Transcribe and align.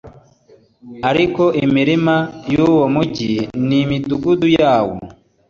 ariko 1.09 1.43
imirima 1.65 2.15
y'uwo 2.53 2.85
mugi 2.95 3.33
n'imidugudu 3.67 4.47
yawo 4.59 4.95